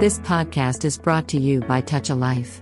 This 0.00 0.18
podcast 0.20 0.84
is 0.84 0.96
brought 0.98 1.26
to 1.28 1.38
you 1.38 1.60
by 1.62 1.78
Touch 1.82 2.08
a 2.10 2.18
Life. 2.18 2.52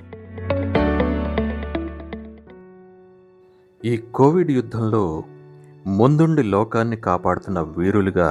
ఈ 3.80 3.92
Covid 4.12 4.50
యుద్ధంలో 4.50 5.03
ముందుండి 5.98 6.43
లోకాన్ని 6.48 6.96
కాపాడుతున్న 7.01 7.61
వీరులుగా 7.77 8.30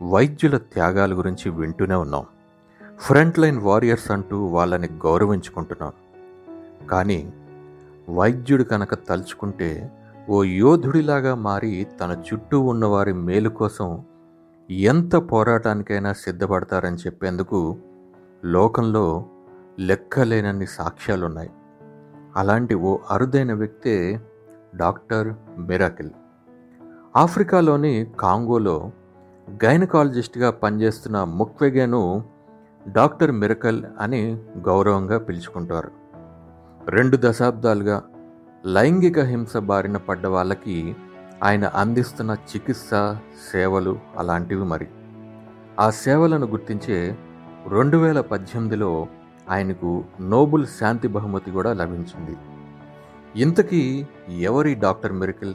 వైద్యుల 0.00 0.56
త్యాగాల 0.74 1.12
గురించి 1.12 1.50
వింటూనే 1.58 1.96
ఉన్నాం 1.96 2.26
ఫ్రంట్ 3.00 3.38
లైన్ 3.38 3.58
వారియర్స్ 3.62 4.10
అంటూ 4.10 4.38
వాళ్ళని 4.54 4.90
గౌరవించుకుంటున్నాం 5.06 5.94
కానీ 6.90 7.20
వైద్యుడు 8.10 8.64
కనుక 8.64 8.94
తలుచుకుంటే 9.08 9.70
ఓ 10.28 10.38
యోధుడిలాగా 10.58 11.34
మారి 11.46 11.72
తన 12.00 12.12
చుట్టూ 12.28 12.60
ఉన్నవారి 12.68 13.16
మేలు 13.26 13.52
కోసం 13.58 13.90
ఎంత 14.88 15.16
పోరాటానికైనా 15.30 16.12
సిద్ధపడతారని 16.22 16.96
చెప్పేందుకు 16.96 17.58
లోకంలో 18.44 19.24
లెక్కలేనన్ని 19.78 20.66
సాక్ష్యాలున్నాయి. 20.66 21.50
అలాంటి 22.36 22.74
ఓ 22.74 22.98
అరుదైన 23.10 23.52
వ్యక్తే 23.52 24.20
డాక్టర్ 24.76 25.34
మిరాకిల్. 25.58 26.10
ఆఫ్రికాలోని 27.16 28.12
కాంగోలో 28.20 28.90
గైనకాలజిస్ట్గా 29.64 30.50
పనిచేస్తున్న 30.50 31.24
ముక్వెగేను 31.24 32.24
డాక్టర్ 32.88 33.32
మిరకల్ 33.32 33.84
అని 34.00 34.42
గౌరవంగా 34.58 35.18
పిలుచుకుంటారు. 35.18 35.90
రెండు 36.90 37.18
దశాబ్దాలుగా 37.20 38.02
లైంగిక 38.66 39.18
హింస 39.18 39.56
బారిన 39.56 39.96
పడ్డ 39.96 40.26
వాళ్ళకి 40.26 40.96
ఆయన 41.44 41.64
అందిస్తున్న 41.64 42.30
చికిత్స 42.30 42.90
సేవలు 43.52 43.98
అలాంటివి 44.18 44.64
మరి. 44.64 44.88
ఆ 45.80 45.90
సేవలను 45.90 46.46
గుర్తించే 46.46 47.18
రెండు 47.68 47.96
వేల 47.96 48.20
పద్దెనిమిదిలో 48.20 49.06
ఆయనకు 49.50 50.04
నోబుల్ 50.20 50.66
శాంతి 50.66 51.08
బహుమతి 51.08 51.50
కూడా 51.50 51.72
లభించింది. 51.72 52.36
ఇంతకీ 53.40 54.06
ఎవరి 54.40 54.74
డాక్టర్ 54.74 55.12
మిరికిల్? 55.12 55.54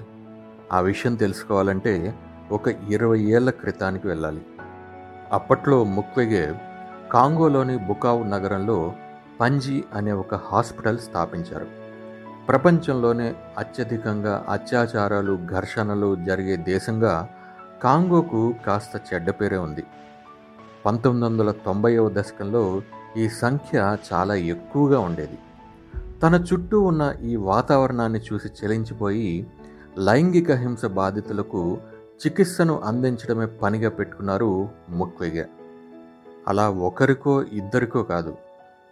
ఆ 0.73 0.79
విషయం 0.79 1.15
తెలుసుకోవాలంటే 1.15 2.15
ఒక 2.51 2.67
ఇరవై 2.67 3.19
ఏళ్ళ 3.19 3.49
క్రితానికి 3.49 4.07
వెళ్ళాలి. 4.07 4.45
అప్పట్లో 5.31 5.83
ముక్వెగే 5.83 6.59
కాంగోలోని 7.11 7.77
బుకావ్ 7.77 8.29
నగరంలో 8.29 8.93
పంజీ 9.41 9.83
అనే 9.93 10.11
ఒక 10.11 10.35
హాస్పిటల్ 10.35 10.97
స్థాపించారు. 10.97 11.67
ప్రపంచంలోనే 12.47 13.35
అత్యధికంగా 13.57 14.45
అత్యాచారాలు 14.49 15.39
ఘర్షణలు 15.55 16.15
జరిగే 16.15 16.55
దేశంగా 16.55 17.29
కాంగోకు 17.83 18.53
కాస్త 18.65 19.13
చెడ్డ 19.13 19.29
పేరే 19.29 19.57
ఉంది. 19.57 19.83
పంతొమ్మిది 20.85 21.25
వందల 21.25 21.51
తొంభైవ 21.51 22.09
దశకంలో 22.09 22.81
ఈ 23.17 23.29
సంఖ్య 23.29 23.97
చాలా 24.13 24.35
ఎక్కువగా 24.35 24.99
ఉండేది. 24.99 25.37
తన 26.23 26.45
చుట్టూ 26.53 26.81
ఉన్న 26.81 27.15
ఈ 27.23 27.35
వాతావరణాన్ని 27.35 28.21
చూసి 28.33 28.47
చెలించిపోయి 28.47 29.47
లైంగిక 29.97 30.51
హింస 30.51 30.85
బాధితులకు 30.85 31.77
చికిత్సను 32.25 32.81
అందించడమే 32.81 33.45
పనిగా 33.45 33.89
పెట్టుకున్నారు 33.89 34.69
ముక్వెగ. 34.89 35.43
అలా 36.47 36.69
ఒకరికో 36.69 37.43
ఇద్దరికో 37.43 38.03
కాదు 38.03 38.35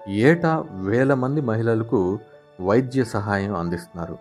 ఏటా 0.07 0.65
వేల 0.71 1.13
మంది 1.13 1.41
మహిళలకు 1.41 2.19
వైద్య 2.61 3.03
సహాయం 3.03 3.55
అందిస్తున్నారు. 3.55 4.17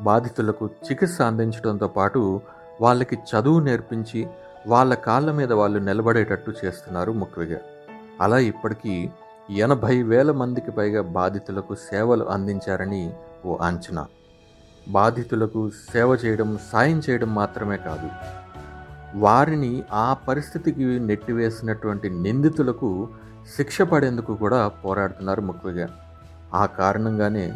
బాధితులకు 0.00 0.66
చికిత్స 0.66 1.22
అందించడంతో 1.22 1.88
పాటు 1.88 2.40
వాళ్ళకి 2.80 3.16
చదువు 3.16 3.60
నేర్పించి 3.60 4.26
వాళ్ళ 4.66 4.94
కాళ్ళ 4.94 5.30
మీద 5.30 5.52
వాళ్ళు 5.52 5.78
నిలబడేటట్టు 5.78 6.52
చేస్తున్నారు 6.64 7.12
ముఖ్యంగా 7.12 7.58
అలా 8.20 8.38
ఇప్పటికీ 8.38 8.94
ఎనభై 9.62 10.02
వేల 10.02 10.30
మందికి 10.32 10.70
పైగా 10.70 11.02
బాధితులకు 11.02 11.74
సేవలు 11.74 12.24
అందించారని 12.24 13.02
ఓ 13.44 13.56
అంచనా. 13.56 14.04
బాధితులకు 14.88 15.70
సేవ 15.92 16.16
చేయడం 16.24 16.58
సాయం 16.72 16.98
చేయడం 16.98 17.34
మాత్రమే 17.34 17.76
కాదు 17.76 18.08
వారిని 19.14 19.82
ఆ 19.92 20.16
పరిస్థితికి 20.28 20.84
నెట్టివేసినటువంటి 20.84 22.10
నిందితులకు 22.10 22.90
శిక్ష 23.56 23.82
పడేందుకు 23.82 24.34
కూడా 24.34 24.68
పోరాడుతున్నారు 24.68 25.40
ముఖ్యంగా 25.40 25.88
ఆ 26.54 26.66
కారణంగానే 26.66 27.46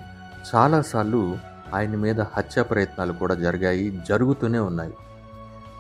చాలాసార్లు 0.55 1.23
ఆయన 1.75 1.97
మీద 1.97 2.21
హత్యా 2.21 2.63
ప్రయత్నాలు 2.63 3.13
కూడా 3.13 3.35
జరిగాయి 3.35 4.01
జరుగుతూనే 4.09 4.59
ఉన్నాయి. 4.59 4.95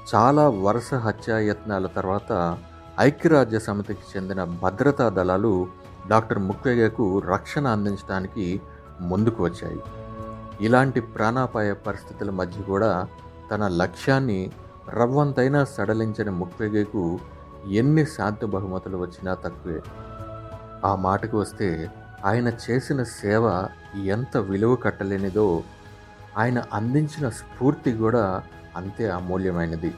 చాలా 0.08 0.48
వరుస 0.48 0.94
హత్యాయత్నాల 0.94 1.86
తర్వాత 1.86 2.58
ఐక్యరాజ్య 2.98 3.58
సమితికి 3.58 4.04
చెందిన 4.12 4.44
భద్రతా 4.44 5.08
దళాలు 5.08 5.68
డాక్టర్ 6.08 6.38
ముక్వేగకు 6.38 7.18
రక్షణ 7.18 7.66
అందించడానికి 7.66 8.60
ముందుకు 9.00 9.44
వచ్చాయి. 9.44 9.80
ఇలాంటి 10.60 11.00
ప్రాణాపాయ 11.00 11.72
పరిస్థితుల 11.72 12.30
మధ్య 12.30 12.62
కూడా 12.62 13.06
తన 13.50 13.68
లక్ష్యాన్ని 13.68 14.50
రవ్వంతైనా 14.88 15.64
సడలించని 15.64 16.30
ముక్వేగకు 16.30 17.18
ఎన్ని 17.68 18.06
శాంతి 18.06 18.46
బహుమతులు 18.46 18.96
వచ్చినా 18.96 19.34
తక్కువే. 19.34 19.80
ఆ 20.84 20.94
మాటకు 20.94 21.38
వస్తే 21.38 21.90
ఆయన 22.24 22.48
చేసిన 22.48 23.02
సేవ 23.02 23.68
ఎంత 24.04 24.36
విలువ 24.36 24.74
కట్టలేనిదో 24.74 25.62
ఆయన 26.38 26.62
అందించిన 26.72 27.28
స్ఫూర్తి 27.28 27.92
కూడా 27.92 28.42
అంతే 28.76 29.10
అమూల్యమైనది 29.10 29.92